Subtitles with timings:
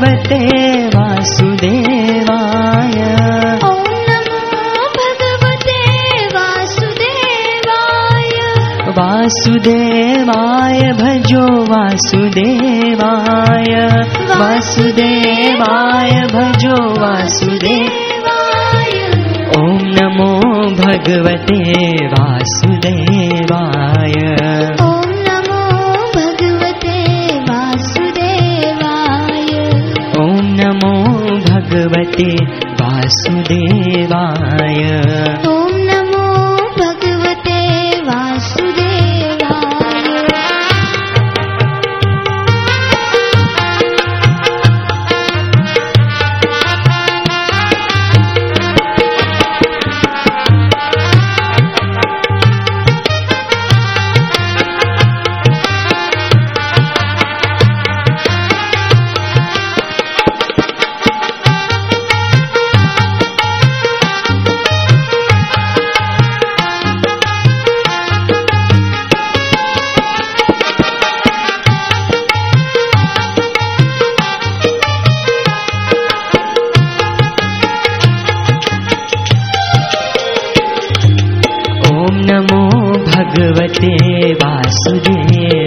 [0.00, 0.40] भगवते
[0.86, 2.98] वासुदेवाय।
[3.64, 3.66] ॐ
[4.08, 4.38] नमो
[4.96, 5.80] भगवते
[6.36, 8.30] वासुदेवाय।
[8.98, 13.72] वासुदेवाय भजो वासुदेवाय।
[14.40, 18.26] वासुदेवाय भजो वासुदेव
[19.60, 19.62] ॐ
[19.96, 20.32] नमो
[20.80, 21.60] भगवते
[22.06, 22.99] वासुदेवाय
[84.70, 85.59] 世界。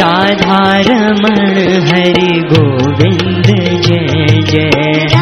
[0.00, 1.38] राधारमण
[1.88, 3.46] हरि गोविन्द
[3.86, 5.21] जय जय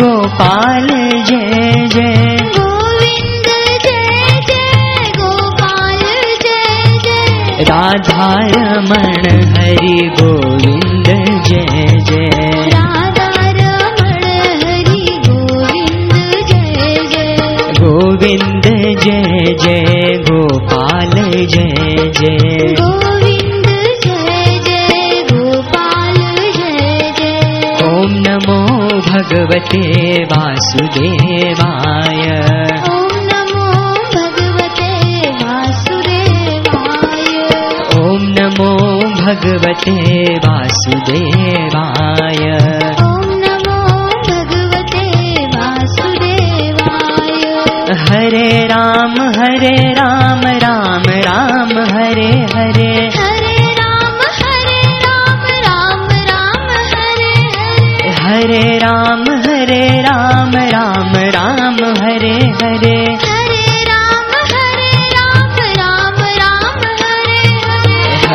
[0.00, 0.86] गोपाल
[1.28, 3.48] जय जय। गोविन्द
[3.84, 6.02] जय जय गोपाल
[6.44, 9.24] जय जय। राधारमण
[9.56, 11.08] हरि गोविन्द
[11.48, 12.28] जय जय।
[12.74, 13.60] राधारमण
[14.64, 16.14] हरि गोविन्द
[16.50, 17.36] जय जय।
[17.80, 18.66] गोविन्द
[19.04, 21.10] जय जय गोपाल
[21.54, 22.45] जय जय
[29.66, 32.22] भगवते वासुदेवाय।
[32.88, 33.64] ॐ नमो
[34.14, 34.90] भगवते
[35.40, 37.24] वासुदेवाय।
[37.98, 38.70] ॐ नमो
[39.20, 39.96] भगवते
[40.46, 42.42] वासुदेवाय।
[43.06, 43.78] ॐ नमो
[44.28, 45.04] भगवते
[45.56, 47.42] वासुदेवाय।
[48.06, 49.76] हरे राम हरे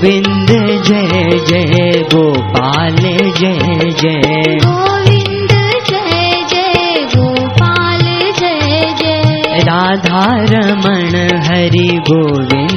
[0.00, 0.50] गोविन्द
[0.84, 2.96] जय जय गोपाल
[3.38, 5.52] जय जय। गोविंद
[5.88, 8.00] जय जय गोपाल
[8.40, 11.16] जय जय। राधा रमण
[11.48, 12.69] हरि गोविन्द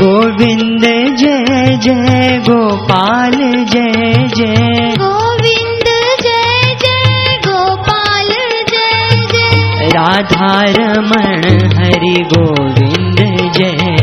[0.00, 0.82] गोविन्द
[1.16, 3.32] जय जय गोपाल
[3.72, 5.88] जय जय। गोविन्द
[6.22, 8.28] जय जय गोपाल
[8.72, 11.44] जय जय। राधा रमण
[11.78, 13.95] हरि गोविन्द जय जय।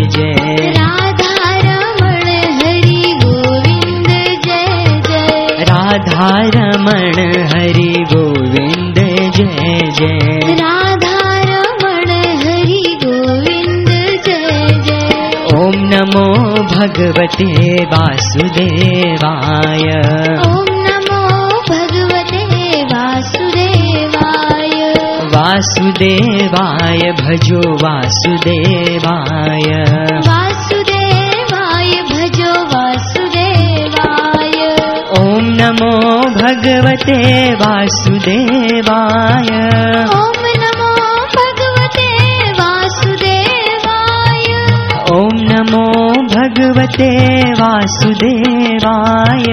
[16.94, 19.86] भगवते वासुदेवाय।
[20.46, 20.48] ॐ
[20.86, 21.22] नमो
[21.70, 24.76] भगवते वासुदेवाय।
[25.36, 29.70] वासुदेवाय भजो वासुदेवाय।
[30.28, 34.60] वासुदेवाय भजो वासुदेवाय।
[35.20, 35.22] ॐ
[35.62, 35.94] नमो
[36.42, 37.20] भगवते
[37.54, 39.52] वासुदेवाय
[46.64, 47.08] भगवते
[47.52, 49.48] वासुदेवाय।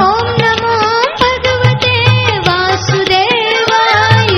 [0.00, 0.74] ॐ नमो
[1.20, 1.94] भगवते
[2.48, 4.28] वासुदेवाय।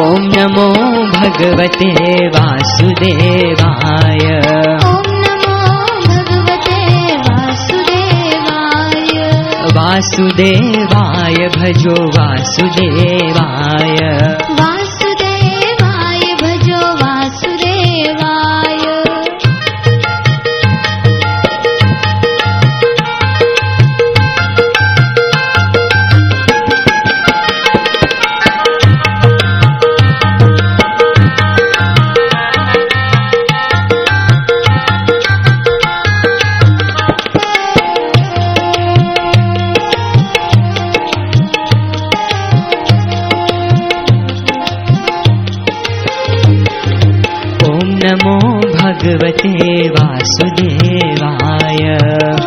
[0.00, 0.68] ॐ नमो
[1.14, 1.90] भगवते
[2.36, 4.20] वासुदेवाय।
[4.90, 5.56] ॐ नमो
[6.08, 6.80] भगवते
[7.28, 9.08] वासुदेवाय।
[9.78, 13.98] वासुदेवाय भजो वासुदेवाय
[49.16, 51.82] भगवते वासुदेवाय।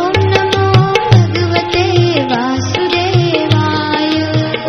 [0.00, 0.66] ॐ नमो
[1.14, 1.86] भगवते
[2.24, 4.12] वासुदेवाय।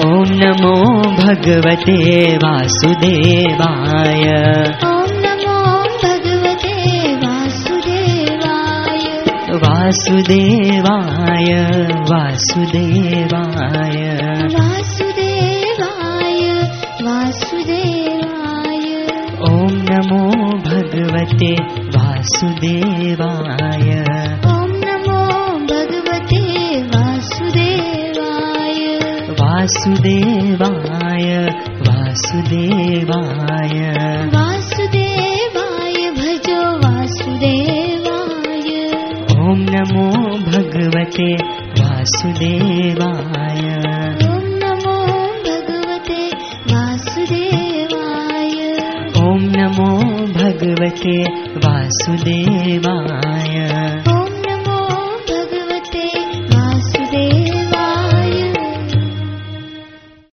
[0.06, 0.76] ॐ नमो
[1.20, 1.98] भगवते
[2.38, 4.24] वासुदेवाय।
[4.86, 5.58] ॐ नमो
[6.04, 6.76] भगवते
[7.16, 9.00] वासुदेवाय।
[9.64, 11.54] वासुदेवाय
[12.12, 13.98] वासुदेवाय।
[14.54, 16.42] वासुदेवाय
[17.02, 18.82] वासुदेवाय।
[19.52, 20.24] ॐ नमो
[20.66, 21.81] भगवते
[22.42, 23.90] वासुदेवाय।
[24.52, 25.18] ॐ नमो
[25.70, 26.42] भगवते
[26.94, 28.80] वासुदेवाय।
[29.42, 31.28] वासुदेवाय
[31.88, 33.78] वासुदेवाय।
[34.36, 38.70] वासुदेवाय भजो वासुदेवाय।
[39.46, 40.08] ॐ नमो
[40.50, 41.30] भगवते
[41.82, 43.64] वासुदेवाय।
[44.30, 44.98] ॐ नमो
[45.46, 46.24] भगवते
[46.74, 48.58] वासुदेवाय।
[49.30, 49.92] ॐ नमो
[50.42, 51.16] भगवते
[52.10, 52.51] वासुदेवाय